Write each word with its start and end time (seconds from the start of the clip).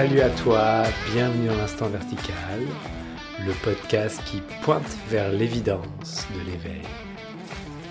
Salut 0.00 0.22
à 0.22 0.30
toi, 0.30 0.84
bienvenue 1.12 1.48
dans 1.48 1.56
l'instant 1.56 1.90
vertical, 1.90 2.60
le 3.44 3.52
podcast 3.62 4.18
qui 4.24 4.40
pointe 4.62 4.96
vers 5.10 5.30
l'évidence 5.30 6.26
de 6.34 6.50
l'éveil. 6.50 6.88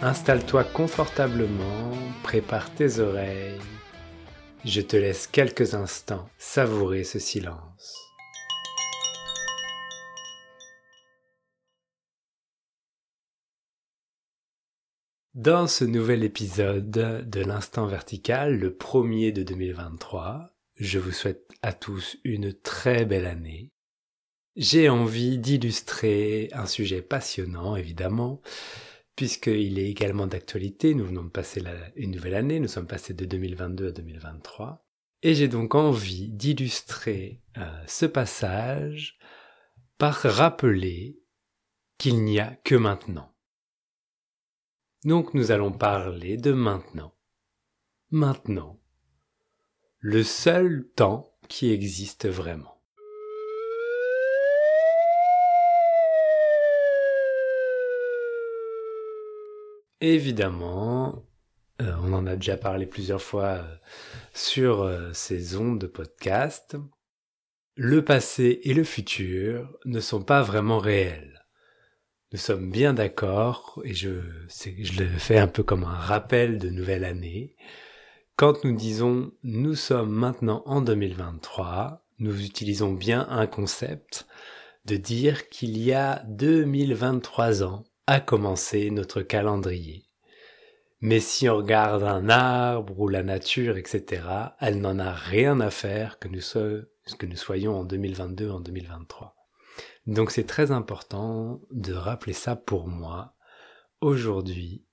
Installe-toi 0.02 0.64
confortablement, 0.64 1.91
prépare 2.23 2.73
tes 2.73 2.98
oreilles. 2.98 3.59
Je 4.66 4.82
te 4.82 4.98
laisse 4.98 5.27
quelques 5.27 5.76
instants 5.76 6.27
savourer 6.40 7.04
ce 7.04 7.20
silence. 7.20 7.95
Dans 15.35 15.68
ce 15.68 15.85
nouvel 15.85 16.23
épisode 16.23 16.90
de 17.30 17.41
l'instant 17.41 17.85
vertical, 17.85 18.57
le 18.57 18.73
premier 18.73 19.32
de 19.32 19.44
2023, 19.44 20.49
je 20.80 20.98
vous 20.98 21.12
souhaite 21.12 21.52
à 21.62 21.74
tous 21.74 22.18
une 22.24 22.54
très 22.54 23.06
belle 23.06 23.26
année. 23.26 23.72
J'ai 24.56 24.90
envie 24.90 25.38
d'illustrer 25.38 26.50
un 26.54 26.66
sujet 26.66 27.02
passionnant, 27.02 27.76
évidemment, 27.76 28.42
puisqu'il 29.16 29.78
est 29.78 29.90
également 29.90 30.26
d'actualité. 30.26 30.96
Nous 30.96 31.05
venons 31.05 31.24
de 31.24 31.30
passer 31.30 31.62
une 31.96 32.12
nouvelle 32.12 32.36
année, 32.36 32.60
nous 32.60 32.68
sommes 32.68 32.88
passés 32.88 33.14
de 33.14 33.26
2022 33.26 33.90
à 33.90 33.92
2023. 33.92 34.86
Et 35.22 35.36
j'ai 35.36 35.50
donc 35.50 35.76
envie 35.76 36.30
d'illustrer 36.30 37.41
euh, 37.58 37.84
ce 37.88 38.05
passage 38.05 39.20
par 39.98 40.16
rappeler 40.16 41.20
qu'il 41.98 42.24
n'y 42.24 42.40
a 42.40 42.55
que 42.64 42.76
maintenant. 42.76 43.36
Donc 45.04 45.34
nous 45.34 45.52
allons 45.52 45.74
parler 45.74 46.38
de 46.38 46.54
maintenant. 46.54 47.14
Maintenant 48.12 48.80
le 50.02 50.24
seul 50.24 50.88
temps 50.96 51.30
qui 51.50 51.72
existe 51.72 52.26
vraiment. 52.26 52.82
Évidemment, 60.00 61.26
euh, 61.82 61.94
on 62.02 62.14
en 62.14 62.26
a 62.27 62.38
déjà 62.38 62.55
parlé 62.55 62.86
plusieurs 62.86 63.22
fois 63.22 63.48
euh, 63.48 63.76
sur 64.34 64.84
euh, 64.84 65.12
ces 65.12 65.58
ondes 65.58 65.80
de 65.80 65.88
podcast, 65.88 66.78
le 67.75 68.06
passé 68.06 68.62
et 68.64 68.74
le 68.74 68.86
futur 68.86 69.78
ne 69.84 70.00
sont 70.00 70.22
pas 70.22 70.42
vraiment 70.42 70.80
réels. 70.80 71.46
Nous 72.31 72.40
sommes 72.40 72.72
bien 72.72 72.94
d'accord, 72.94 73.81
et 73.84 73.94
je, 73.94 74.22
je 74.47 75.03
le 75.03 75.09
fais 75.09 75.40
un 75.40 75.47
peu 75.47 75.64
comme 75.64 75.84
un 75.84 75.97
rappel 75.97 76.58
de 76.58 76.70
nouvelle 76.70 77.03
année, 77.03 77.58
quand 78.40 78.63
nous 78.63 78.72
disons 78.72 79.34
nous 79.44 79.75
sommes 79.75 80.13
maintenant 80.13 80.63
en 80.66 80.79
2023, 80.79 82.00
nous 82.19 82.41
utilisons 82.41 82.94
bien 82.94 83.28
un 83.29 83.47
concept 83.47 84.28
de 84.85 84.96
dire 84.96 85.50
qu'il 85.50 85.78
y 85.78 85.91
a 85.91 86.23
2023 86.25 87.63
ans 87.63 87.84
à 88.07 88.22
commencer 88.22 88.91
notre 88.91 89.23
calendrier. 89.23 90.06
Mais 91.01 91.19
si 91.19 91.50
on 91.50 91.57
regarde 91.57 92.03
un 92.03 92.29
arbre 92.29 92.97
ou 92.97 93.09
la 93.09 93.23
nature, 93.23 93.75
etc., 93.75 94.23
elle 94.62 94.79
n'en 94.79 95.00
a 95.00 95.12
rien 95.12 95.59
à 95.59 95.69
faire 95.69 96.18
que 96.18 96.29
nous, 96.29 96.40
que 96.40 97.25
nous 97.25 97.35
soyons 97.35 97.78
en 97.78 97.84
2022, 97.84 98.51
en 98.51 98.62
2023. 98.62 99.35
Donc 100.07 100.31
c'est 100.31 100.47
très 100.47 100.72
important 100.72 101.59
de 101.72 101.91
rappeler 101.91 102.31
ça 102.31 102.56
pour 102.56 102.88
moi 102.88 103.35
aujourd'hui, 104.00 104.85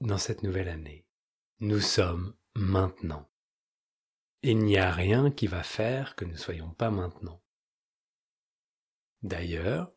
dans 0.00 0.16
cette 0.16 0.42
nouvelle 0.42 0.68
année. 0.68 1.04
Nous 1.60 1.80
sommes 1.80 2.32
maintenant. 2.54 3.28
Il 4.42 4.58
n'y 4.58 4.76
a 4.76 4.90
rien 4.92 5.30
qui 5.30 5.46
va 5.46 5.62
faire 5.62 6.16
que 6.16 6.24
nous 6.24 6.32
ne 6.32 6.38
soyons 6.38 6.70
pas 6.70 6.90
maintenant. 6.90 7.40
D'ailleurs, 9.22 9.92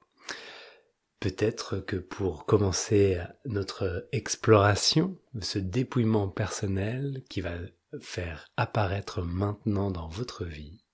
peut-être 1.19 1.79
que 1.79 1.97
pour 1.97 2.45
commencer 2.45 3.21
notre 3.45 4.07
exploration, 4.11 5.17
ce 5.41 5.59
dépouillement 5.59 6.29
personnel 6.29 7.23
qui 7.29 7.41
va 7.41 7.55
faire 7.99 8.49
apparaître 8.55 9.21
maintenant 9.21 9.91
dans 9.91 10.07
votre 10.07 10.45
vie, 10.45 10.85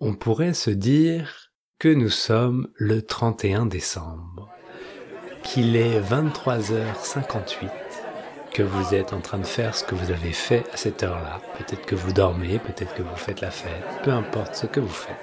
on 0.00 0.14
pourrait 0.14 0.54
se 0.54 0.70
dire 0.70 1.52
que 1.78 1.88
nous 1.88 2.10
sommes 2.10 2.68
le 2.74 3.02
31 3.02 3.66
décembre, 3.66 4.48
qu'il 5.42 5.74
est 5.74 6.00
23h58 6.00 7.91
que 8.52 8.62
vous 8.62 8.94
êtes 8.94 9.12
en 9.12 9.20
train 9.20 9.38
de 9.38 9.46
faire 9.46 9.74
ce 9.74 9.82
que 9.84 9.94
vous 9.94 10.10
avez 10.10 10.32
fait 10.32 10.64
à 10.72 10.76
cette 10.76 11.02
heure-là. 11.02 11.40
Peut-être 11.58 11.86
que 11.86 11.94
vous 11.94 12.12
dormez, 12.12 12.58
peut-être 12.58 12.94
que 12.94 13.02
vous 13.02 13.16
faites 13.16 13.40
la 13.40 13.50
fête, 13.50 13.82
peu 14.02 14.10
importe 14.10 14.54
ce 14.54 14.66
que 14.66 14.80
vous 14.80 14.88
faites. 14.88 15.16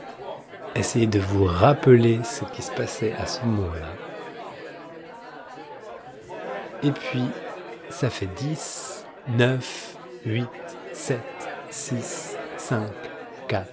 Essayez 0.75 1.07
de 1.07 1.19
vous 1.19 1.45
rappeler 1.45 2.19
ce 2.23 2.43
qui 2.45 2.61
se 2.61 2.71
passait 2.71 3.13
à 3.13 3.25
ce 3.25 3.41
moment-là. 3.45 3.87
Et 6.83 6.91
puis, 6.91 7.23
ça 7.89 8.09
fait 8.09 8.27
10, 8.27 9.05
9, 9.29 9.95
8, 10.25 10.47
7, 10.93 11.19
6, 11.69 12.37
5, 12.57 12.81
4, 13.47 13.67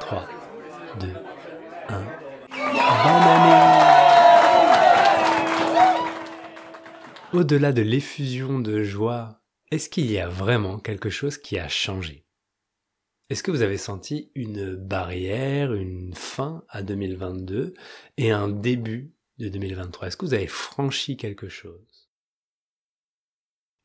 3, 0.00 0.24
2, 1.00 1.08
1. 1.88 1.94
Bonne 2.50 3.22
année 3.22 3.75
Au-delà 7.36 7.74
de 7.74 7.82
l'effusion 7.82 8.60
de 8.60 8.82
joie, 8.82 9.42
est-ce 9.70 9.90
qu'il 9.90 10.10
y 10.10 10.18
a 10.18 10.26
vraiment 10.26 10.78
quelque 10.78 11.10
chose 11.10 11.36
qui 11.36 11.58
a 11.58 11.68
changé? 11.68 12.24
Est-ce 13.28 13.42
que 13.42 13.50
vous 13.50 13.60
avez 13.60 13.76
senti 13.76 14.30
une 14.34 14.74
barrière, 14.74 15.74
une 15.74 16.14
fin 16.14 16.64
à 16.70 16.82
2022 16.82 17.74
et 18.16 18.30
un 18.30 18.48
début 18.48 19.12
de 19.36 19.50
2023 19.50 20.08
Est-ce 20.08 20.16
que 20.16 20.24
vous 20.24 20.32
avez 20.32 20.46
franchi 20.46 21.18
quelque 21.18 21.50
chose? 21.50 22.08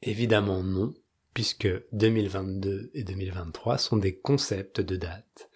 Évidemment 0.02 0.64
non, 0.64 0.94
puisque 1.34 1.68
2022 1.92 2.92
et 2.94 3.04
2023 3.04 3.78
sont 3.78 3.98
des 3.98 4.18
concepts 4.18 4.80
de 4.80 4.96
date 4.96 5.50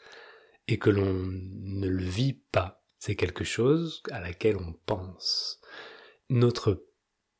et 0.68 0.78
que 0.78 0.90
l'on 0.90 1.14
ne 1.14 1.88
le 1.88 2.04
vit 2.04 2.42
pas. 2.52 2.84
C'est 3.00 3.16
quelque 3.16 3.46
chose 3.46 4.04
à 4.12 4.20
laquelle 4.20 4.58
on 4.58 4.74
pense. 4.86 5.62
Notre 6.30 6.85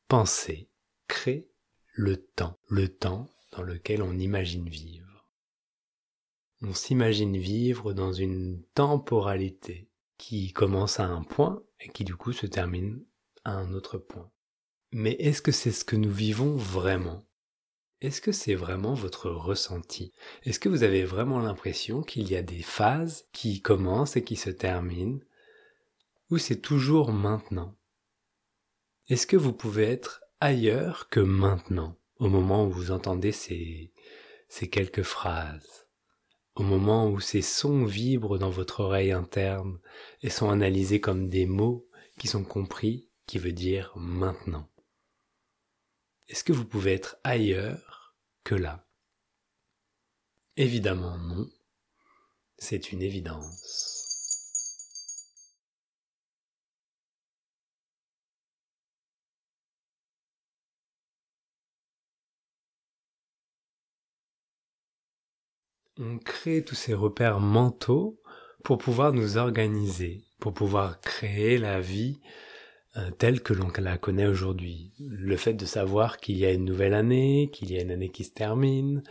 Penser 0.08 0.68
crée 1.08 1.48
le 1.92 2.16
temps, 2.16 2.56
le 2.68 2.88
temps 2.88 3.28
dans 3.50 3.62
lequel 3.62 4.02
on 4.02 4.16
imagine 4.16 4.68
vivre. 4.68 5.26
On 6.62 6.74
s'imagine 6.74 7.36
vivre 7.36 7.92
dans 7.92 8.12
une 8.12 8.62
temporalité 8.74 9.90
qui 10.16 10.52
commence 10.52 11.00
à 11.00 11.06
un 11.06 11.24
point 11.24 11.60
et 11.80 11.88
qui 11.88 12.04
du 12.04 12.14
coup 12.14 12.32
se 12.32 12.46
termine 12.46 13.04
à 13.44 13.50
un 13.52 13.74
autre 13.74 13.98
point. 13.98 14.30
Mais 14.92 15.12
est-ce 15.14 15.42
que 15.42 15.50
c'est 15.50 15.72
ce 15.72 15.84
que 15.84 15.96
nous 15.96 16.12
vivons 16.12 16.56
vraiment? 16.56 17.26
Est-ce 18.00 18.20
que 18.20 18.30
c'est 18.30 18.54
vraiment 18.54 18.94
votre 18.94 19.28
ressenti? 19.30 20.12
Est-ce 20.44 20.60
que 20.60 20.68
vous 20.68 20.84
avez 20.84 21.02
vraiment 21.02 21.40
l'impression 21.40 22.02
qu'il 22.02 22.30
y 22.30 22.36
a 22.36 22.42
des 22.42 22.62
phases 22.62 23.26
qui 23.32 23.60
commencent 23.60 24.16
et 24.16 24.22
qui 24.22 24.36
se 24.36 24.50
terminent? 24.50 25.18
Ou 26.30 26.38
c'est 26.38 26.60
toujours 26.60 27.12
maintenant? 27.12 27.74
Est-ce 29.08 29.26
que 29.26 29.36
vous 29.36 29.52
pouvez 29.52 29.84
être 29.84 30.24
ailleurs 30.40 31.08
que 31.08 31.20
maintenant, 31.20 31.96
au 32.18 32.28
moment 32.28 32.64
où 32.64 32.70
vous 32.70 32.90
entendez 32.90 33.30
ces, 33.30 33.92
quelques 34.70 35.02
phrases, 35.02 35.86
au 36.56 36.62
moment 36.62 37.08
où 37.08 37.20
ces 37.20 37.42
sons 37.42 37.84
vibrent 37.84 38.38
dans 38.38 38.50
votre 38.50 38.80
oreille 38.80 39.12
interne 39.12 39.78
et 40.22 40.30
sont 40.30 40.50
analysés 40.50 41.00
comme 41.00 41.28
des 41.28 41.46
mots 41.46 41.88
qui 42.18 42.26
sont 42.26 42.44
compris, 42.44 43.08
qui 43.26 43.38
veut 43.38 43.52
dire 43.52 43.92
maintenant. 43.96 44.68
Est-ce 46.28 46.42
que 46.42 46.52
vous 46.52 46.64
pouvez 46.64 46.94
être 46.94 47.18
ailleurs 47.22 48.16
que 48.42 48.56
là? 48.56 48.88
Évidemment 50.56 51.18
non, 51.18 51.48
c'est 52.58 52.90
une 52.90 53.02
évidence. 53.02 53.95
On 65.98 66.18
crée 66.18 66.62
tous 66.62 66.74
ces 66.74 66.94
repères 66.94 67.40
mentaux 67.40 68.20
pour 68.64 68.78
pouvoir 68.78 69.12
nous 69.12 69.38
organiser, 69.38 70.24
pour 70.40 70.52
pouvoir 70.52 71.00
créer 71.00 71.58
la 71.58 71.80
vie 71.80 72.20
euh, 72.96 73.10
telle 73.10 73.42
que 73.42 73.52
l'on 73.52 73.70
la 73.78 73.98
connaît 73.98 74.26
aujourd'hui. 74.26 74.92
Le 74.98 75.36
fait 75.36 75.54
de 75.54 75.64
savoir 75.64 76.18
qu'il 76.18 76.36
y 76.36 76.46
a 76.46 76.52
une 76.52 76.64
nouvelle 76.64 76.94
année, 76.94 77.50
qu'il 77.52 77.72
y 77.72 77.78
a 77.78 77.82
une 77.82 77.90
année 77.90 78.10
qui 78.10 78.24
se 78.24 78.32
termine, 78.32 79.02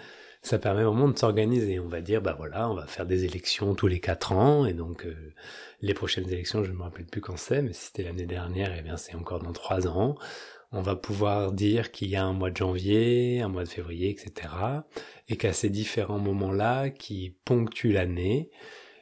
ça 0.42 0.60
permet 0.60 0.84
vraiment 0.84 1.08
de 1.08 1.18
s'organiser. 1.18 1.80
On 1.80 1.88
va 1.88 2.02
dire, 2.02 2.22
bah 2.22 2.36
voilà, 2.38 2.70
on 2.70 2.76
va 2.76 2.86
faire 2.86 3.06
des 3.06 3.26
élections 3.26 3.74
tous 3.74 3.88
les 3.88 4.00
quatre 4.00 4.32
ans, 4.32 4.66
et 4.66 4.74
donc 4.74 5.06
euh, 5.06 5.34
les 5.82 5.94
prochaines 5.94 6.30
élections, 6.30 6.64
je 6.64 6.72
ne 6.72 6.78
me 6.78 6.84
rappelle 6.84 7.06
plus 7.06 7.22
quand 7.22 7.38
c'est, 7.38 7.62
mais 7.62 7.74
si 7.74 7.88
c'était 7.88 8.04
l'année 8.04 8.28
dernière, 8.28 8.74
eh 8.78 8.82
bien 8.82 8.98
c'est 8.98 9.16
encore 9.16 9.40
dans 9.40 9.54
trois 9.54 9.88
ans 9.88 10.16
on 10.76 10.82
va 10.82 10.98
pouvoir 10.98 11.54
dire 11.54 11.94
qu'il 11.94 12.10
y 12.10 12.18
a 12.18 12.26
un 12.26 12.34
mois 12.34 12.52
de 12.52 12.58
janvier, 12.58 13.42
un 13.42 13.48
mois 13.48 13.64
de 13.64 13.70
février, 13.70 14.10
etc. 14.10 14.54
Et 15.30 15.38
qu'à 15.38 15.54
ces 15.54 15.70
différents 15.70 16.20
moments-là 16.20 16.90
qui 16.90 17.38
ponctuent 17.46 17.94
l'année, 17.94 18.52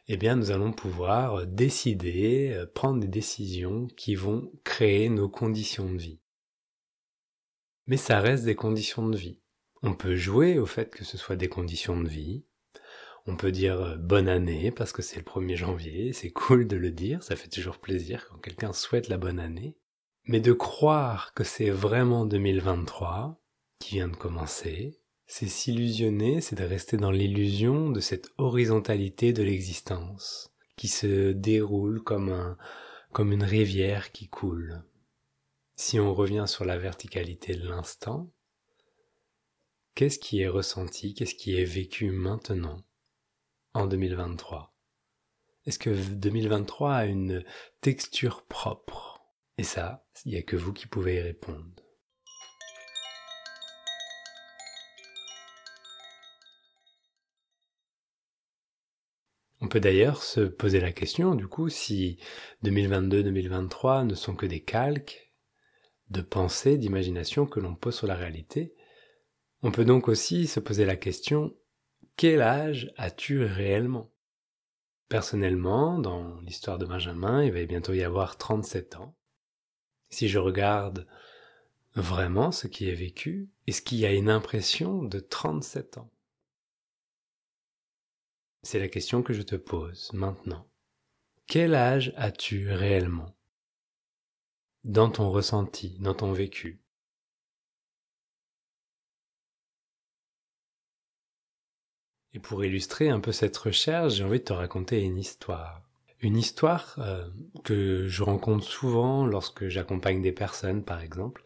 eh 0.08 0.16
bien 0.16 0.36
nous 0.36 0.52
allons 0.52 0.72
pouvoir 0.72 1.48
décider, 1.48 2.52
euh, 2.54 2.68
prendre 2.68 3.00
des 3.00 3.08
décisions 3.08 3.88
qui 3.98 4.14
vont 4.14 4.52
créer 4.64 5.10
nos 5.10 5.30
conditions 5.30 5.92
de 5.92 5.98
vie. 5.98 6.20
Mais 7.88 7.98
ça 7.98 8.20
reste 8.20 8.46
des 8.46 8.56
conditions 8.56 9.10
de 9.10 9.18
vie. 9.18 9.42
On 9.82 9.96
peut 9.96 10.16
jouer 10.16 10.60
au 10.60 10.68
fait 10.68 10.92
que 10.92 11.04
ce 11.04 11.18
soit 11.18 11.36
des 11.38 11.50
conditions 11.50 12.00
de 12.00 12.08
vie. 12.08 12.46
On 13.26 13.36
peut 13.36 13.52
dire 13.52 13.82
euh, 13.82 13.96
bonne 13.96 14.30
année 14.30 14.70
parce 14.70 14.92
que 14.92 15.02
c'est 15.02 15.18
le 15.18 15.24
1er 15.24 15.56
janvier, 15.56 16.14
c'est 16.14 16.30
cool 16.30 16.68
de 16.68 16.76
le 16.76 16.92
dire, 16.92 17.24
ça 17.24 17.36
fait 17.36 17.50
toujours 17.50 17.80
plaisir 17.80 18.28
quand 18.30 18.38
quelqu'un 18.38 18.74
souhaite 18.74 19.08
la 19.08 19.18
bonne 19.18 19.40
année. 19.40 19.76
Mais 20.26 20.40
de 20.40 20.54
croire 20.54 21.34
que 21.34 21.44
c'est 21.44 21.70
vraiment 21.70 22.26
2023 22.26 23.42
qui 23.80 23.96
vient 23.96 24.08
de 24.08 24.16
commencer, 24.16 25.00
c'est 25.28 25.48
s'illusionner, 25.48 26.40
c'est 26.40 26.56
de 26.56 26.64
rester 26.64 26.96
dans 26.96 27.12
l'illusion 27.12 27.90
de 27.90 28.00
cette 28.00 28.30
horizontalité 28.38 29.34
de 29.34 29.44
l'existence 29.44 30.54
qui 30.78 30.88
se 30.88 31.32
déroule 31.34 32.02
comme 32.02 32.30
un, 32.30 32.58
comme 33.12 33.32
une 33.32 33.44
rivière 33.44 34.12
qui 34.12 34.30
coule. 34.30 34.84
Si 35.76 36.00
on 36.00 36.14
revient 36.14 36.46
sur 36.48 36.66
la 36.66 36.78
verticalité 36.78 37.56
de 37.56 37.68
l'instant, 37.68 38.32
qu'est-ce 39.96 40.20
qui 40.20 40.42
est 40.42 40.48
ressenti, 40.48 41.14
qu'est-ce 41.14 41.36
qui 41.36 41.58
est 41.60 41.66
vécu 41.66 42.12
maintenant, 42.12 42.82
en 43.74 43.88
2023 43.88 44.74
Est-ce 45.66 45.80
que 45.80 45.90
2023 45.90 46.94
a 46.94 47.06
une 47.06 47.44
texture 47.82 48.46
propre? 48.46 49.13
Et 49.58 49.64
ça, 49.64 50.06
il 50.26 50.32
n'y 50.32 50.38
a 50.38 50.42
que 50.42 50.56
vous 50.56 50.74
qui 50.74 50.88
pouvez 50.88 51.16
y 51.16 51.22
répondre. 51.22 51.84
On 59.62 59.68
peut 59.70 59.80
d'ailleurs 59.80 60.24
se 60.24 60.42
poser 60.42 60.82
la 60.82 60.92
question, 60.92 61.36
du 61.36 61.48
coup, 61.48 61.70
si 61.70 62.20
2022-2023 62.66 64.06
ne 64.06 64.14
sont 64.14 64.36
que 64.36 64.46
des 64.46 64.62
calques 64.62 65.32
de 66.10 66.22
pensée, 66.22 66.78
d'imagination 66.78 67.46
que 67.46 67.62
l'on 67.62 67.74
pose 67.74 67.96
sur 67.96 68.08
la 68.08 68.16
réalité, 68.16 68.76
on 69.62 69.72
peut 69.72 69.86
donc 69.86 70.10
aussi 70.10 70.48
se 70.48 70.60
poser 70.60 70.84
la 70.84 70.98
question, 70.98 71.56
quel 72.18 72.42
âge 72.42 72.92
as-tu 72.98 73.46
réellement? 73.46 74.12
Personnellement, 75.08 75.98
dans 75.98 76.42
l'histoire 76.42 76.78
de 76.78 76.86
Benjamin, 76.86 77.44
il 77.44 77.54
va 77.54 77.64
bientôt 77.64 77.94
y 77.94 78.04
avoir 78.04 78.38
37 78.38 78.98
ans. 78.98 79.16
Si 80.14 80.30
je 80.30 80.38
regarde 80.38 81.08
vraiment 81.96 82.52
ce 82.52 82.68
qui 82.68 82.88
est 82.88 82.94
vécu, 82.94 83.50
est-ce 83.66 83.82
qu'il 83.82 83.98
y 83.98 84.06
a 84.06 84.14
une 84.14 84.30
impression 84.30 85.02
de 85.02 85.20
37 85.20 85.98
ans? 85.98 86.12
C'est 88.62 88.78
la 88.78 88.90
question 88.90 89.24
que 89.24 89.34
je 89.34 89.42
te 89.42 89.56
pose 89.56 90.14
maintenant. 90.14 90.68
Quel 91.48 91.74
âge 91.74 92.14
as-tu 92.16 92.72
réellement? 92.72 93.36
Dans 94.84 95.10
ton 95.10 95.32
ressenti, 95.32 95.98
dans 95.98 96.14
ton 96.14 96.32
vécu? 96.32 96.80
Et 102.34 102.40
pour 102.40 102.64
illustrer 102.64 103.10
un 103.10 103.20
peu 103.20 103.32
cette 103.32 103.58
recherche, 103.58 104.14
j'ai 104.14 104.24
envie 104.24 104.38
de 104.38 104.44
te 104.44 104.54
raconter 104.54 105.02
une 105.02 105.18
histoire. 105.18 105.82
Une 106.20 106.38
histoire 106.38 107.00
euh, 107.00 107.28
que 107.64 108.08
je 108.08 108.24
rencontre 108.24 108.64
souvent 108.64 109.26
lorsque 109.26 109.68
j'accompagne 109.68 110.22
des 110.22 110.32
personnes, 110.32 110.84
par 110.84 111.02
exemple, 111.02 111.44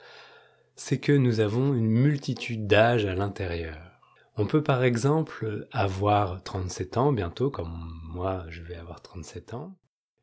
c'est 0.76 1.00
que 1.00 1.12
nous 1.12 1.40
avons 1.40 1.74
une 1.74 1.90
multitude 1.90 2.68
d'âges 2.68 3.06
à 3.06 3.16
l'intérieur. 3.16 4.00
On 4.36 4.46
peut 4.46 4.62
par 4.62 4.84
exemple 4.84 5.68
avoir 5.72 6.44
37 6.44 6.98
ans 6.98 7.12
bientôt, 7.12 7.50
comme 7.50 7.92
moi 8.04 8.46
je 8.50 8.62
vais 8.62 8.76
avoir 8.76 9.02
37 9.02 9.56
ans, 9.56 9.76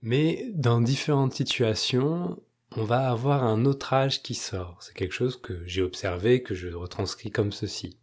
mais 0.02 0.50
dans 0.54 0.80
différentes 0.80 1.34
situations, 1.34 2.40
on 2.76 2.84
va 2.84 3.10
avoir 3.10 3.44
un 3.44 3.64
autre 3.64 3.92
âge 3.92 4.22
qui 4.22 4.34
sort. 4.34 4.76
C'est 4.80 4.94
quelque 4.94 5.14
chose 5.14 5.40
que 5.40 5.64
j'ai 5.66 5.82
observé, 5.82 6.42
que 6.42 6.54
je 6.54 6.68
retranscris 6.68 7.30
comme 7.30 7.52
ceci. 7.52 7.98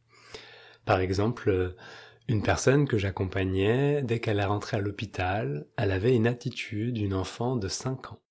Par 0.86 1.00
exemple, 1.00 1.76
une 2.28 2.44
personne 2.44 2.88
que 2.88 2.98
j'accompagnais, 2.98 4.04
dès 4.04 4.20
qu'elle 4.20 4.40
est 4.40 4.46
rentrée 4.46 4.78
à 4.78 4.82
l'hôpital, 4.82 5.68
elle 5.78 5.92
avait 5.92 6.16
une 6.16 6.28
attitude 6.28 6.96
d'une 6.96 7.14
enfant 7.14 7.56
de 7.56 7.68
5 7.68 8.14
ans. 8.14 8.22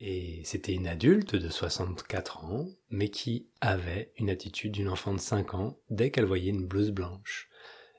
Et 0.00 0.42
c'était 0.44 0.74
une 0.74 0.88
adulte 0.88 1.36
de 1.36 1.48
64 1.48 2.44
ans, 2.44 2.66
mais 2.90 3.08
qui 3.08 3.48
avait 3.60 4.12
une 4.16 4.30
attitude 4.30 4.72
d'une 4.72 4.88
enfant 4.88 5.14
de 5.14 5.20
5 5.20 5.54
ans 5.54 5.78
dès 5.90 6.10
qu'elle 6.10 6.24
voyait 6.24 6.50
une 6.50 6.66
blouse 6.66 6.90
blanche. 6.90 7.48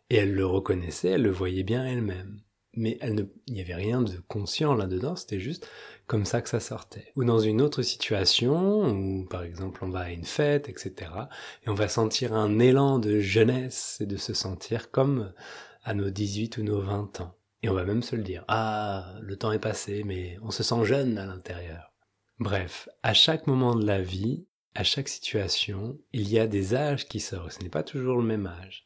Et 0.10 0.18
elle 0.18 0.34
le 0.34 0.46
reconnaissait, 0.46 1.12
elle 1.12 1.24
le 1.24 1.32
voyait 1.32 1.64
bien 1.64 1.86
elle-même 1.86 2.42
mais 2.76 2.98
elle 3.02 3.28
il 3.48 3.54
n'y 3.54 3.62
avait 3.62 3.76
rien 3.76 4.02
de 4.02 4.18
conscient 4.28 4.74
là-dedans, 4.74 5.16
c'était 5.16 5.40
juste 5.40 5.68
comme 6.08 6.26
ça 6.26 6.42
que 6.42 6.50
ça 6.50 6.60
sortait. 6.60 7.12
Ou 7.16 7.24
dans 7.24 7.40
une 7.40 7.62
autre 7.62 7.82
situation, 7.82 8.90
où 8.90 9.26
par 9.26 9.44
exemple 9.44 9.84
on 9.84 9.90
va 9.90 10.02
à 10.02 10.12
une 10.12 10.26
fête, 10.26 10.70
etc., 10.70 11.12
et 11.66 11.70
on 11.70 11.74
va 11.74 11.88
sentir 11.88 12.34
un 12.34 12.60
élan 12.60 13.00
de 13.00 13.20
jeunesse 13.20 13.98
et 14.02 14.06
de 14.06 14.18
se 14.18 14.34
sentir 14.34 14.92
comme 14.92 15.34
à 15.84 15.94
nos 15.94 16.10
18 16.10 16.58
ou 16.58 16.64
nos 16.64 16.82
20 16.82 17.22
ans. 17.22 17.36
Et 17.62 17.70
on 17.70 17.74
va 17.74 17.86
même 17.86 18.04
se 18.04 18.16
le 18.16 18.24
dire, 18.24 18.44
ah, 18.50 19.14
le 19.22 19.38
temps 19.38 19.54
est 19.54 19.60
passé, 19.60 20.04
mais 20.04 20.38
on 20.42 20.52
se 20.52 20.64
sent 20.64 20.84
jeune 20.84 21.18
à 21.18 21.26
l'intérieur. 21.26 21.94
Bref, 22.40 22.90
à 23.04 23.14
chaque 23.14 23.48
moment 23.48 23.76
de 23.76 23.86
la 23.86 24.02
vie, 24.02 24.46
à 24.76 24.84
chaque 24.84 25.08
situation, 25.08 25.98
il 26.12 26.28
y 26.30 26.40
a 26.40 26.48
des 26.48 26.76
âges 26.76 27.08
qui 27.08 27.20
sortent, 27.20 27.54
ce 27.54 27.64
n'est 27.64 27.70
pas 27.70 27.84
toujours 27.84 28.18
le 28.18 28.26
même 28.26 28.48
âge. 28.48 28.86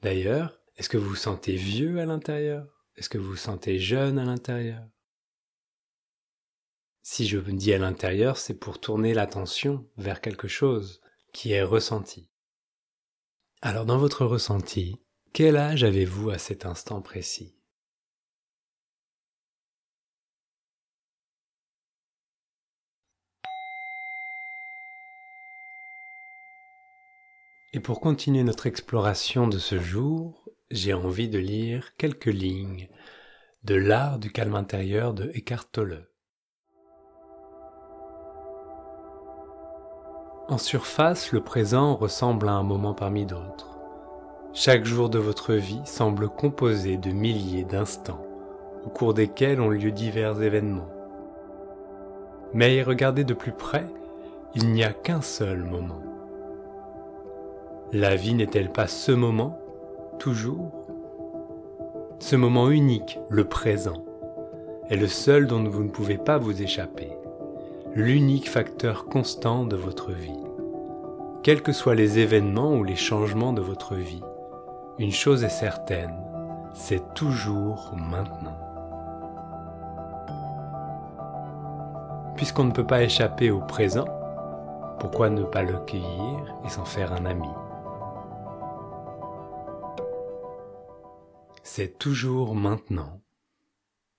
D'ailleurs, 0.00 0.58
est-ce 0.76 0.88
que 0.88 0.96
vous 0.96 1.10
vous 1.10 1.16
sentez 1.16 1.54
vieux 1.54 2.00
à 2.00 2.06
l'intérieur? 2.06 2.66
Est-ce 2.96 3.08
que 3.08 3.18
vous 3.18 3.30
vous 3.30 3.36
sentez 3.36 3.78
jeune 3.78 4.18
à 4.18 4.24
l'intérieur? 4.24 4.86
Si 7.02 7.26
je 7.26 7.38
me 7.38 7.52
dis 7.52 7.72
à 7.72 7.78
l'intérieur, 7.78 8.36
c'est 8.36 8.54
pour 8.54 8.80
tourner 8.80 9.14
l'attention 9.14 9.88
vers 9.96 10.20
quelque 10.20 10.48
chose 10.48 11.00
qui 11.32 11.52
est 11.52 11.62
ressenti. 11.62 12.30
Alors 13.60 13.86
dans 13.86 13.98
votre 13.98 14.24
ressenti, 14.24 15.02
quel 15.32 15.56
âge 15.56 15.84
avez-vous 15.84 16.30
à 16.30 16.38
cet 16.38 16.66
instant 16.66 17.00
précis? 17.00 17.56
Et 27.74 27.80
pour 27.80 28.00
continuer 28.00 28.42
notre 28.42 28.66
exploration 28.66 29.48
de 29.48 29.58
ce 29.58 29.80
jour, 29.80 30.41
j'ai 30.72 30.94
envie 30.94 31.28
de 31.28 31.38
lire 31.38 31.94
quelques 31.98 32.24
lignes 32.24 32.88
de 33.62 33.74
L'art 33.74 34.18
du 34.18 34.32
calme 34.32 34.54
intérieur 34.54 35.12
de 35.12 35.30
Eckhart 35.34 35.66
Tolle. 35.70 36.08
En 40.48 40.56
surface, 40.56 41.30
le 41.32 41.42
présent 41.42 41.94
ressemble 41.94 42.48
à 42.48 42.52
un 42.52 42.62
moment 42.62 42.94
parmi 42.94 43.26
d'autres. 43.26 43.78
Chaque 44.54 44.84
jour 44.84 45.10
de 45.10 45.18
votre 45.18 45.52
vie 45.52 45.82
semble 45.84 46.28
composé 46.28 46.96
de 46.96 47.10
milliers 47.10 47.64
d'instants, 47.64 48.26
au 48.84 48.88
cours 48.88 49.14
desquels 49.14 49.60
ont 49.60 49.70
lieu 49.70 49.92
divers 49.92 50.42
événements. 50.42 50.90
Mais 52.54 52.82
regarder 52.82 53.24
de 53.24 53.34
plus 53.34 53.52
près, 53.52 53.86
il 54.54 54.72
n'y 54.72 54.84
a 54.84 54.92
qu'un 54.92 55.22
seul 55.22 55.64
moment. 55.64 56.02
La 57.92 58.16
vie 58.16 58.34
n'est-elle 58.34 58.72
pas 58.72 58.86
ce 58.86 59.12
moment? 59.12 59.61
Toujours. 60.22 60.70
Ce 62.20 62.36
moment 62.36 62.70
unique, 62.70 63.18
le 63.28 63.42
présent, 63.42 64.04
est 64.88 64.96
le 64.96 65.08
seul 65.08 65.48
dont 65.48 65.64
vous 65.64 65.82
ne 65.82 65.90
pouvez 65.90 66.16
pas 66.16 66.38
vous 66.38 66.62
échapper, 66.62 67.10
l'unique 67.96 68.48
facteur 68.48 69.06
constant 69.06 69.64
de 69.64 69.74
votre 69.74 70.12
vie. 70.12 70.38
Quels 71.42 71.60
que 71.60 71.72
soient 71.72 71.96
les 71.96 72.20
événements 72.20 72.76
ou 72.76 72.84
les 72.84 72.94
changements 72.94 73.52
de 73.52 73.62
votre 73.62 73.96
vie, 73.96 74.22
une 75.00 75.10
chose 75.10 75.42
est 75.42 75.48
certaine, 75.48 76.14
c'est 76.72 77.14
toujours 77.14 77.92
maintenant. 77.96 78.60
Puisqu'on 82.36 82.64
ne 82.64 82.72
peut 82.72 82.86
pas 82.86 83.02
échapper 83.02 83.50
au 83.50 83.58
présent, 83.58 84.06
pourquoi 85.00 85.30
ne 85.30 85.42
pas 85.42 85.64
le 85.64 85.78
cueillir 85.78 86.54
et 86.64 86.68
s'en 86.68 86.84
faire 86.84 87.12
un 87.12 87.26
ami? 87.26 87.48
C'est 91.74 91.96
toujours 91.96 92.54
maintenant. 92.54 93.24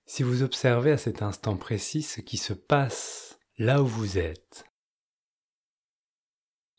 Si 0.06 0.24
vous 0.24 0.42
observez 0.42 0.90
à 0.90 0.98
cet 0.98 1.22
instant 1.22 1.56
précis 1.56 2.02
ce 2.02 2.20
qui 2.20 2.36
se 2.36 2.52
passe 2.52 3.38
là 3.58 3.80
où 3.80 3.86
vous 3.86 4.18
êtes, 4.18 4.64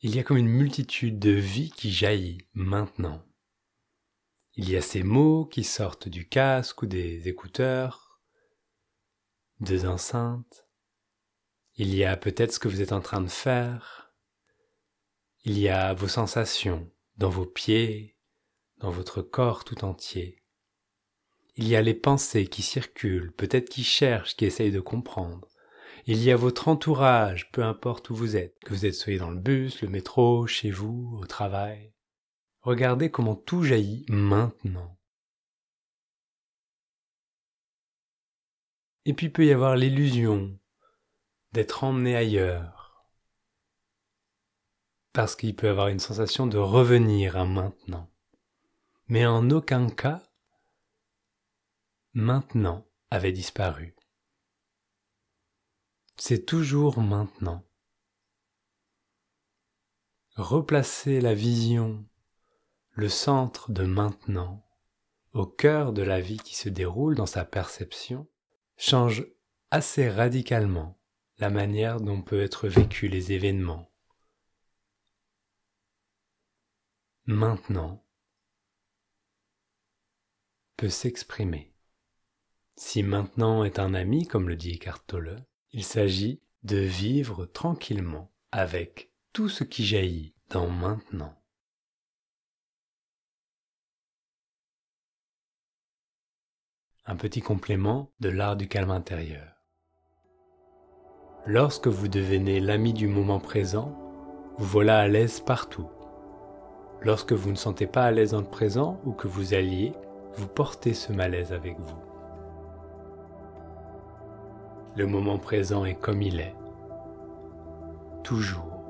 il 0.01 0.13
y 0.13 0.19
a 0.19 0.23
comme 0.23 0.35
une 0.35 0.49
multitude 0.49 1.17
de 1.17 1.31
vies 1.31 1.71
qui 1.71 1.93
jaillit 1.93 2.45
maintenant. 2.53 3.23
Il 4.55 4.69
y 4.69 4.75
a 4.75 4.81
ces 4.81 5.03
mots 5.03 5.45
qui 5.45 5.63
sortent 5.63 6.09
du 6.09 6.27
casque 6.27 6.81
ou 6.81 6.87
des 6.87 7.29
écouteurs, 7.29 8.19
des 9.61 9.85
enceintes. 9.85 10.67
Il 11.75 11.95
y 11.95 12.03
a 12.03 12.17
peut-être 12.17 12.51
ce 12.51 12.59
que 12.59 12.67
vous 12.67 12.81
êtes 12.81 12.91
en 12.91 13.01
train 13.01 13.21
de 13.21 13.29
faire. 13.29 14.13
Il 15.45 15.57
y 15.57 15.69
a 15.69 15.93
vos 15.93 16.09
sensations 16.09 16.91
dans 17.15 17.29
vos 17.29 17.45
pieds, 17.45 18.17
dans 18.79 18.91
votre 18.91 19.21
corps 19.21 19.63
tout 19.63 19.85
entier. 19.85 20.44
Il 21.57 21.67
y 21.67 21.75
a 21.75 21.81
les 21.81 21.93
pensées 21.93 22.47
qui 22.47 22.61
circulent, 22.61 23.31
peut-être 23.31 23.69
qui 23.69 23.83
cherchent, 23.83 24.35
qui 24.35 24.45
essayent 24.45 24.71
de 24.71 24.81
comprendre. 24.81 25.47
Il 26.05 26.21
y 26.21 26.31
a 26.31 26.35
votre 26.35 26.67
entourage, 26.67 27.49
peu 27.51 27.63
importe 27.63 28.09
où 28.09 28.15
vous 28.15 28.35
êtes, 28.35 28.59
que 28.59 28.73
vous 28.73 28.85
êtes 28.85 28.93
soyez 28.93 29.17
dans 29.17 29.31
le 29.31 29.39
bus, 29.39 29.81
le 29.81 29.87
métro, 29.87 30.45
chez 30.47 30.69
vous, 30.69 31.17
au 31.19 31.25
travail. 31.25 31.93
Regardez 32.61 33.09
comment 33.09 33.35
tout 33.35 33.63
jaillit 33.63 34.05
maintenant. 34.09 34.99
Et 39.05 39.13
puis 39.13 39.29
peut 39.29 39.45
y 39.45 39.51
avoir 39.51 39.75
l'illusion 39.75 40.59
d'être 41.53 41.83
emmené 41.83 42.15
ailleurs, 42.15 43.05
parce 45.13 45.35
qu'il 45.35 45.55
peut 45.55 45.67
y 45.67 45.69
avoir 45.69 45.87
une 45.87 45.99
sensation 45.99 46.47
de 46.47 46.57
revenir 46.57 47.37
à 47.37 47.45
maintenant. 47.45 48.11
Mais 49.07 49.25
en 49.25 49.49
aucun 49.51 49.89
cas, 49.89 50.24
maintenant 52.15 52.87
avait 53.11 53.33
disparu. 53.33 53.93
C'est 56.15 56.45
toujours 56.45 57.01
maintenant. 57.01 57.67
Replacer 60.37 61.19
la 61.19 61.33
vision, 61.33 62.07
le 62.91 63.09
centre 63.09 63.71
de 63.71 63.83
maintenant, 63.83 64.65
au 65.33 65.45
cœur 65.45 65.91
de 65.91 66.03
la 66.03 66.21
vie 66.21 66.37
qui 66.37 66.55
se 66.55 66.69
déroule 66.69 67.15
dans 67.15 67.25
sa 67.25 67.43
perception, 67.43 68.29
change 68.77 69.27
assez 69.69 70.09
radicalement 70.09 70.97
la 71.37 71.49
manière 71.49 71.99
dont 71.99 72.21
peut 72.21 72.41
être 72.41 72.69
vécu 72.69 73.09
les 73.09 73.33
événements. 73.33 73.91
Maintenant 77.25 78.05
peut 80.77 80.89
s'exprimer. 80.89 81.74
Si 82.77 83.03
maintenant 83.03 83.63
est 83.63 83.79
un 83.79 83.93
ami, 83.93 84.27
comme 84.27 84.49
le 84.49 84.57
dit 84.57 84.73
Eckhart 84.73 85.05
Tolle, 85.07 85.45
il 85.71 85.83
s'agit 85.83 86.41
de 86.63 86.77
vivre 86.77 87.45
tranquillement 87.45 88.31
avec 88.51 89.11
tout 89.31 89.47
ce 89.47 89.63
qui 89.63 89.85
jaillit 89.85 90.33
dans 90.49 90.67
maintenant. 90.67 91.33
Un 97.05 97.15
petit 97.15 97.41
complément 97.41 98.11
de 98.19 98.29
l'art 98.29 98.57
du 98.57 98.67
calme 98.67 98.91
intérieur. 98.91 99.55
Lorsque 101.45 101.87
vous 101.87 102.07
devenez 102.07 102.59
l'ami 102.59 102.93
du 102.93 103.07
moment 103.07 103.39
présent, 103.39 103.95
vous 104.57 104.65
voilà 104.65 104.99
à 104.99 105.07
l'aise 105.07 105.39
partout. 105.39 105.89
Lorsque 107.01 107.33
vous 107.33 107.51
ne 107.51 107.55
sentez 107.55 107.87
pas 107.87 108.03
à 108.03 108.11
l'aise 108.11 108.31
dans 108.31 108.41
le 108.41 108.49
présent 108.49 108.99
ou 109.05 109.11
que 109.13 109.27
vous 109.27 109.53
alliez, 109.53 109.93
vous 110.33 110.47
portez 110.47 110.93
ce 110.93 111.13
malaise 111.13 111.53
avec 111.53 111.77
vous. 111.79 112.14
Le 114.97 115.07
moment 115.07 115.37
présent 115.37 115.83
est 115.83 115.99
comme 115.99 116.21
il 116.21 116.39
est, 116.39 116.55
toujours. 118.23 118.81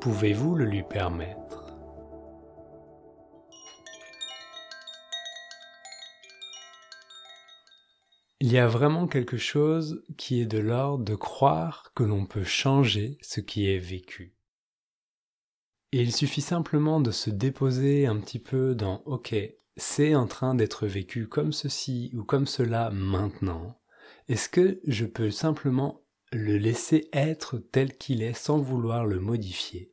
Pouvez-vous 0.00 0.54
le 0.54 0.64
lui 0.64 0.82
permettre? 0.82 1.76
Il 8.40 8.50
y 8.50 8.56
a 8.56 8.66
vraiment 8.66 9.06
quelque 9.06 9.36
chose 9.36 10.02
qui 10.16 10.40
est 10.40 10.46
de 10.46 10.58
l'ordre 10.58 11.04
de 11.04 11.14
croire 11.14 11.92
que 11.94 12.04
l'on 12.04 12.24
peut 12.24 12.44
changer 12.44 13.18
ce 13.20 13.40
qui 13.40 13.68
est 13.68 13.78
vécu. 13.78 14.36
Et 15.92 16.00
il 16.00 16.12
suffit 16.14 16.40
simplement 16.40 17.00
de 17.00 17.10
se 17.10 17.28
déposer 17.28 18.06
un 18.06 18.16
petit 18.16 18.38
peu 18.38 18.74
dans 18.74 19.02
OK, 19.04 19.34
c'est 19.76 20.14
en 20.14 20.26
train 20.26 20.54
d'être 20.54 20.86
vécu 20.86 21.28
comme 21.28 21.52
ceci 21.52 22.10
ou 22.14 22.24
comme 22.24 22.46
cela 22.46 22.90
maintenant, 22.90 23.78
est-ce 24.28 24.48
que 24.48 24.80
je 24.86 25.04
peux 25.04 25.30
simplement 25.30 26.02
le 26.32 26.58
laisser 26.58 27.08
être 27.12 27.58
tel 27.58 27.96
qu'il 27.96 28.22
est 28.22 28.34
sans 28.34 28.58
vouloir 28.58 29.06
le 29.06 29.20
modifier? 29.20 29.92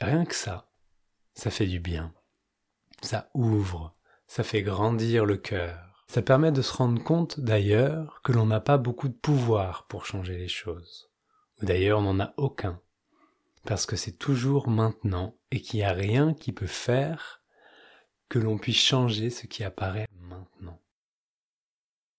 Rien 0.00 0.24
que 0.24 0.34
ça, 0.34 0.70
ça 1.34 1.50
fait 1.50 1.66
du 1.66 1.78
bien. 1.78 2.14
Ça 3.02 3.30
ouvre, 3.34 3.94
ça 4.26 4.42
fait 4.42 4.62
grandir 4.62 5.26
le 5.26 5.36
cœur. 5.36 6.04
Ça 6.08 6.22
permet 6.22 6.52
de 6.52 6.62
se 6.62 6.72
rendre 6.72 7.02
compte 7.02 7.40
d'ailleurs 7.40 8.20
que 8.22 8.32
l'on 8.32 8.46
n'a 8.46 8.60
pas 8.60 8.78
beaucoup 8.78 9.08
de 9.08 9.14
pouvoir 9.14 9.86
pour 9.86 10.06
changer 10.06 10.38
les 10.38 10.48
choses. 10.48 11.10
Ou 11.60 11.66
d'ailleurs 11.66 11.98
on 11.98 12.14
n'en 12.14 12.24
a 12.24 12.34
aucun. 12.38 12.80
Parce 13.64 13.84
que 13.84 13.96
c'est 13.96 14.18
toujours 14.18 14.68
maintenant 14.68 15.36
et 15.50 15.60
qu'il 15.60 15.80
n'y 15.80 15.84
a 15.84 15.92
rien 15.92 16.32
qui 16.34 16.52
peut 16.52 16.66
faire 16.66 17.42
que 18.28 18.38
l'on 18.38 18.58
puisse 18.58 18.80
changer 18.80 19.28
ce 19.30 19.46
qui 19.46 19.64
apparaît 19.64 20.08
maintenant. 20.12 20.80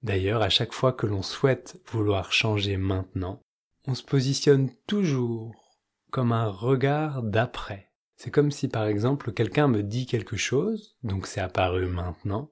D'ailleurs, 0.05 0.43
à 0.43 0.49
chaque 0.49 0.71
fois 0.71 0.93
que 0.93 1.07
l'on 1.07 1.23
souhaite 1.23 1.81
vouloir 1.87 2.31
changer 2.31 2.77
maintenant, 2.77 3.41
on 3.87 3.95
se 3.95 4.03
positionne 4.03 4.69
toujours 4.85 5.73
comme 6.11 6.31
un 6.31 6.45
regard 6.45 7.23
d'après. 7.23 7.91
C'est 8.15 8.29
comme 8.29 8.51
si 8.51 8.67
par 8.67 8.85
exemple 8.85 9.31
quelqu'un 9.33 9.67
me 9.67 9.81
dit 9.81 10.05
quelque 10.05 10.37
chose, 10.37 10.95
donc 11.01 11.25
c'est 11.25 11.41
apparu 11.41 11.87
maintenant, 11.87 12.51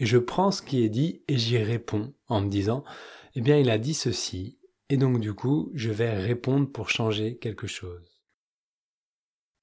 et 0.00 0.06
je 0.06 0.18
prends 0.18 0.50
ce 0.50 0.62
qui 0.62 0.82
est 0.82 0.88
dit 0.88 1.22
et 1.28 1.38
j'y 1.38 1.58
réponds 1.58 2.12
en 2.26 2.40
me 2.40 2.48
disant, 2.48 2.82
eh 3.36 3.40
bien 3.40 3.56
il 3.56 3.70
a 3.70 3.78
dit 3.78 3.94
ceci, 3.94 4.58
et 4.88 4.96
donc 4.96 5.20
du 5.20 5.32
coup 5.32 5.70
je 5.74 5.92
vais 5.92 6.12
répondre 6.12 6.68
pour 6.68 6.90
changer 6.90 7.38
quelque 7.38 7.68
chose. 7.68 8.20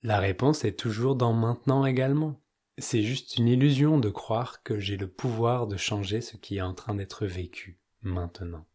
La 0.01 0.19
réponse 0.19 0.63
est 0.63 0.79
toujours 0.79 1.17
dans 1.17 1.33
maintenant 1.33 1.85
également. 1.85 2.40
C'est 2.77 3.03
juste 3.03 3.37
une 3.37 3.47
illusion 3.47 3.99
de 3.99 4.09
croire 4.09 4.63
que 4.63 4.79
j'ai 4.79 4.97
le 4.97 5.09
pouvoir 5.09 5.67
de 5.67 5.77
changer 5.77 6.21
ce 6.21 6.37
qui 6.37 6.57
est 6.57 6.61
en 6.61 6.73
train 6.73 6.95
d'être 6.95 7.25
vécu 7.25 7.77
maintenant. 8.01 8.65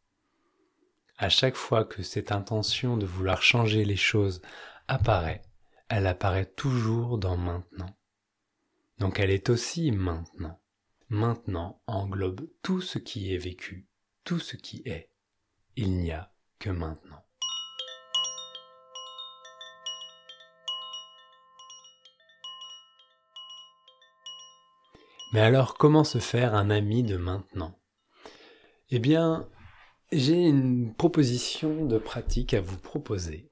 À 1.19 1.29
chaque 1.29 1.57
fois 1.57 1.85
que 1.85 2.03
cette 2.03 2.31
intention 2.31 2.97
de 2.97 3.07
vouloir 3.07 3.43
changer 3.43 3.85
les 3.85 3.97
choses 3.97 4.43
apparaît, 4.87 5.43
elle 5.89 6.07
apparaît 6.07 6.47
toujours 6.47 7.19
dans 7.19 7.37
maintenant. 7.37 7.97
Donc 8.99 9.19
elle 9.19 9.31
est 9.31 9.49
aussi 9.51 9.91
maintenant. 9.93 10.61
Maintenant 11.09 11.81
englobe 11.87 12.49
tout 12.63 12.81
ce 12.81 12.99
qui 12.99 13.33
est 13.33 13.39
vécu, 13.39 13.87
tout 14.25 14.39
ce 14.39 14.57
qui 14.57 14.83
est. 14.85 15.11
Il 15.77 15.97
n'y 15.97 16.13
a 16.13 16.33
que 16.59 16.71
maintenant. 16.71 17.26
Mais 25.37 25.43
alors 25.43 25.75
comment 25.75 26.03
se 26.03 26.17
faire 26.17 26.55
un 26.55 26.71
ami 26.71 27.03
de 27.03 27.19
maintenant? 27.19 27.79
Eh 28.89 28.99
bien, 28.99 29.47
j'ai 30.11 30.47
une 30.47 30.95
proposition 30.95 31.85
de 31.85 31.99
pratique 31.99 32.55
à 32.55 32.63
vous 32.63 32.79
proposer. 32.79 33.51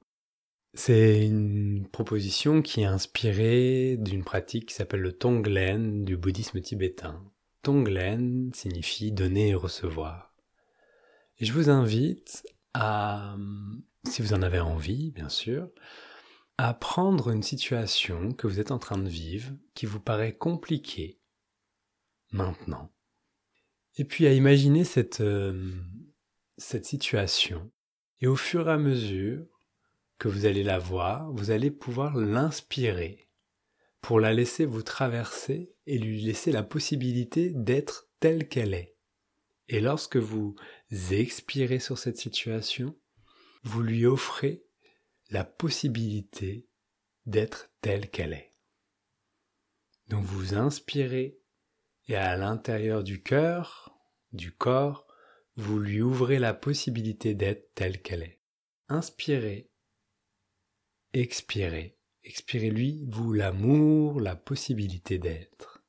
C'est 0.73 1.23
une 1.23 1.87
proposition 1.87 2.63
qui 2.63 2.81
est 2.81 2.85
inspirée 2.85 3.97
d'une 3.99 4.23
pratique 4.23 4.69
qui 4.69 4.73
s'appelle 4.73 5.01
le 5.01 5.11
Tonglen 5.11 6.03
du 6.05 6.17
bouddhisme 6.17 6.59
tibétain. 6.59 7.23
Tonglen 7.61 8.49
signifie 8.55 9.11
donner 9.11 9.49
et 9.49 9.53
recevoir. 9.53 10.33
Et 11.37 11.45
je 11.45 11.53
vous 11.53 11.69
invite 11.69 12.47
à, 12.73 13.37
si 14.09 14.23
vous 14.23 14.33
en 14.33 14.41
avez 14.41 14.59
envie, 14.59 15.11
bien 15.11 15.29
sûr, 15.29 15.69
à 16.57 16.73
prendre 16.73 17.29
une 17.29 17.43
situation 17.43 18.31
que 18.31 18.47
vous 18.47 18.59
êtes 18.59 18.71
en 18.71 18.79
train 18.79 18.97
de 18.97 19.07
vivre 19.07 19.51
qui 19.75 19.85
vous 19.85 19.99
paraît 19.99 20.35
compliquée 20.35 21.19
maintenant. 22.35 22.91
Et 23.97 24.05
puis 24.05 24.27
à 24.27 24.33
imaginer 24.33 24.83
cette, 24.83 25.21
euh, 25.21 25.73
cette 26.57 26.85
situation. 26.85 27.71
Et 28.19 28.27
au 28.27 28.35
fur 28.35 28.67
et 28.67 28.73
à 28.73 28.77
mesure 28.77 29.45
que 30.19 30.27
vous 30.27 30.45
allez 30.45 30.63
la 30.63 30.79
voir, 30.79 31.31
vous 31.33 31.51
allez 31.51 31.71
pouvoir 31.71 32.15
l'inspirer 32.15 33.29
pour 34.01 34.19
la 34.19 34.33
laisser 34.33 34.65
vous 34.65 34.83
traverser 34.83 35.75
et 35.87 35.97
lui 35.97 36.21
laisser 36.21 36.51
la 36.51 36.63
possibilité 36.63 37.51
d'être 37.55 38.09
telle 38.19 38.47
qu'elle 38.47 38.73
est. 38.73 38.95
Et 39.67 39.79
lorsque 39.79 40.17
vous 40.17 40.55
expirez 41.11 41.79
sur 41.79 41.97
cette 41.97 42.17
situation, 42.17 42.95
vous 43.63 43.81
lui 43.81 44.05
offrez 44.05 44.63
la 45.31 45.43
possibilité 45.43 46.67
d'être 47.25 47.71
telle 47.81 48.09
qu'elle 48.09 48.33
est. 48.33 48.53
Donc 50.07 50.23
vous 50.23 50.53
inspirez 50.53 51.39
et 52.07 52.15
à 52.15 52.35
l'intérieur 52.37 53.03
du 53.03 53.21
cœur, 53.21 53.97
du 54.31 54.51
corps, 54.51 55.07
vous 55.55 55.79
lui 55.79 56.01
ouvrez 56.01 56.39
la 56.39 56.53
possibilité 56.53 57.33
d'être 57.33 57.73
telle 57.73 58.01
qu'elle 58.01 58.23
est. 58.23 58.41
Inspirez, 58.89 59.71
expirez, 61.13 61.97
expirez-lui, 62.23 63.05
vous 63.07 63.33
l'amour, 63.33 64.19
la 64.19 64.35
possibilité 64.35 65.17
d'être. 65.17 65.83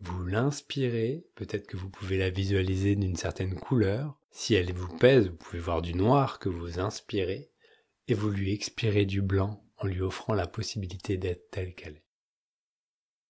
Vous 0.00 0.24
l'inspirez, 0.24 1.26
peut-être 1.34 1.66
que 1.66 1.76
vous 1.76 1.90
pouvez 1.90 2.18
la 2.18 2.30
visualiser 2.30 2.96
d'une 2.96 3.16
certaine 3.16 3.54
couleur. 3.54 4.18
Si 4.30 4.54
elle 4.54 4.72
vous 4.72 4.96
pèse, 4.96 5.28
vous 5.28 5.36
pouvez 5.36 5.58
voir 5.58 5.82
du 5.82 5.94
noir 5.94 6.38
que 6.38 6.48
vous 6.48 6.78
inspirez, 6.78 7.50
et 8.08 8.14
vous 8.14 8.30
lui 8.30 8.52
expirez 8.52 9.06
du 9.06 9.22
blanc 9.22 9.64
en 9.76 9.86
lui 9.86 10.00
offrant 10.00 10.34
la 10.34 10.46
possibilité 10.46 11.16
d'être 11.16 11.50
telle 11.50 11.74
qu'elle 11.74 11.96
est. 11.96 12.06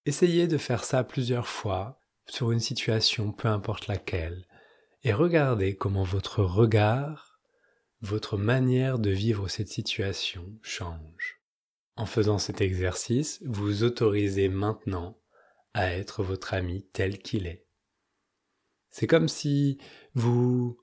Essayez 0.07 0.49
de 0.49 0.59
faire 0.59 0.85
ça 0.85 1.05
plusieurs 1.05 1.49
fois, 1.49 2.00
sur 2.31 2.53
une 2.53 2.61
situation, 2.61 3.33
peu 3.33 3.49
importe 3.49 3.87
laquelle, 3.87 4.47
et 5.03 5.13
regardez 5.13 5.77
comment 5.77 6.05
votre 6.05 6.43
regard, 6.43 7.41
votre 8.03 8.37
manière 8.37 8.99
de 8.99 9.11
vivre 9.11 9.49
cette 9.49 9.69
situation 9.69 10.47
change. 10.63 11.41
En 11.97 12.07
faisant 12.07 12.39
cet 12.39 12.61
exercice, 12.61 13.43
vous 13.45 13.83
autorisez 13.83 14.49
maintenant 14.49 15.19
à 15.75 15.93
être 15.93 16.23
votre 16.23 16.55
ami 16.55 16.87
tel 16.93 17.19
qu'il 17.19 17.47
est. 17.47 17.67
C'est 18.91 19.07
comme 19.07 19.29
si 19.29 19.79
vous 20.15 20.79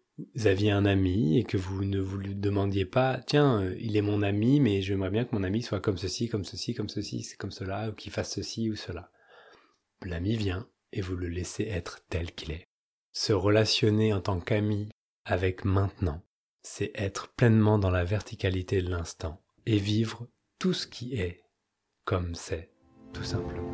aviez 0.45 0.71
un 0.71 0.85
ami 0.85 1.37
et 1.37 1.43
que 1.43 1.57
vous 1.57 1.83
ne 1.85 1.99
vous 1.99 2.17
lui 2.17 2.35
demandiez 2.35 2.85
pas 2.85 3.19
tiens 3.27 3.71
il 3.77 3.95
est 3.95 4.01
mon 4.01 4.23
ami 4.23 4.59
mais 4.59 4.81
j'aimerais 4.81 5.11
bien 5.11 5.25
que 5.25 5.35
mon 5.35 5.43
ami 5.43 5.61
soit 5.61 5.79
comme 5.79 5.97
ceci 5.97 6.27
comme 6.27 6.43
ceci 6.43 6.73
comme 6.73 6.89
ceci 6.89 7.23
comme 7.37 7.51
cela 7.51 7.89
ou 7.89 7.93
qu'il 7.93 8.11
fasse 8.11 8.33
ceci 8.33 8.71
ou 8.71 8.75
cela 8.75 9.11
l'ami 10.01 10.35
vient 10.35 10.67
et 10.91 11.01
vous 11.01 11.15
le 11.15 11.27
laissez 11.27 11.63
être 11.63 12.01
tel 12.09 12.31
qu'il 12.33 12.51
est 12.51 12.67
se 13.13 13.33
relationner 13.33 14.13
en 14.13 14.21
tant 14.21 14.39
qu'ami 14.39 14.89
avec 15.25 15.65
maintenant 15.65 16.21
c'est 16.63 16.91
être 16.95 17.29
pleinement 17.29 17.79
dans 17.79 17.91
la 17.91 18.03
verticalité 18.03 18.81
de 18.81 18.89
l'instant 18.89 19.41
et 19.65 19.77
vivre 19.77 20.27
tout 20.59 20.73
ce 20.73 20.87
qui 20.87 21.15
est 21.15 21.43
comme 22.05 22.35
c'est 22.35 22.71
tout 23.13 23.23
simplement 23.23 23.73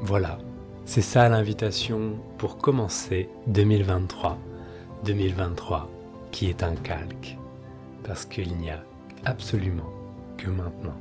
voilà 0.00 0.38
c'est 0.84 1.00
ça 1.00 1.28
l'invitation 1.28 2.18
pour 2.38 2.58
commencer 2.58 3.28
2023. 3.46 4.38
2023 5.04 5.90
qui 6.32 6.48
est 6.48 6.62
un 6.62 6.74
calque. 6.74 7.38
Parce 8.04 8.24
qu'il 8.24 8.56
n'y 8.56 8.70
a 8.70 8.84
absolument 9.24 9.90
que 10.36 10.50
maintenant. 10.50 10.96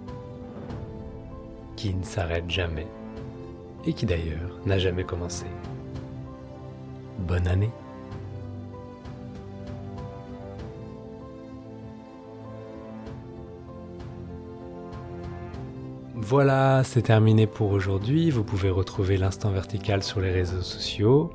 Qui 1.81 1.95
ne 1.95 2.03
s'arrête 2.03 2.47
jamais. 2.47 2.85
Et 3.87 3.93
qui 3.93 4.05
d'ailleurs 4.05 4.59
n'a 4.67 4.77
jamais 4.77 5.03
commencé. 5.03 5.47
Bonne 7.17 7.47
année 7.47 7.71
Voilà, 16.13 16.83
c'est 16.83 17.01
terminé 17.01 17.47
pour 17.47 17.71
aujourd'hui. 17.71 18.29
Vous 18.29 18.43
pouvez 18.43 18.69
retrouver 18.69 19.17
l'instant 19.17 19.49
vertical 19.49 20.03
sur 20.03 20.21
les 20.21 20.29
réseaux 20.29 20.61
sociaux. 20.61 21.31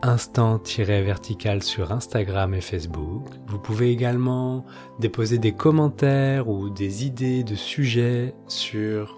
Instant-vertical 0.00 1.62
sur 1.62 1.92
Instagram 1.92 2.54
et 2.54 2.62
Facebook. 2.62 3.26
Vous 3.46 3.58
pouvez 3.58 3.90
également 3.90 4.64
déposer 5.00 5.36
des 5.36 5.52
commentaires 5.52 6.48
ou 6.48 6.70
des 6.70 7.04
idées 7.04 7.44
de 7.44 7.56
sujets 7.56 8.32
sur 8.46 9.17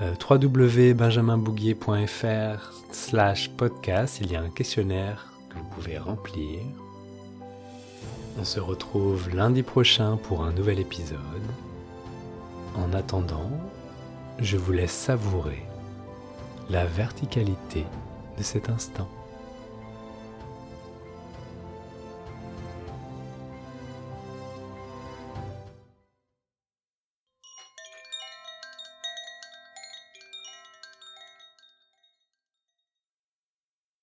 euh, 0.00 0.14
www.benjaminbouguier.fr 0.28 2.72
slash 2.92 3.50
podcast. 3.50 4.20
Il 4.20 4.30
y 4.30 4.36
a 4.36 4.42
un 4.42 4.50
questionnaire 4.50 5.32
que 5.48 5.56
vous 5.56 5.64
pouvez 5.74 5.98
remplir. 5.98 6.60
On 8.38 8.44
se 8.44 8.60
retrouve 8.60 9.34
lundi 9.34 9.62
prochain 9.62 10.18
pour 10.18 10.44
un 10.44 10.52
nouvel 10.52 10.78
épisode. 10.78 11.16
En 12.74 12.92
attendant, 12.92 13.50
je 14.38 14.58
vous 14.58 14.72
laisse 14.72 14.92
savourer 14.92 15.62
la 16.68 16.84
verticalité 16.84 17.86
de 18.36 18.42
cet 18.42 18.68
instant. 18.68 19.08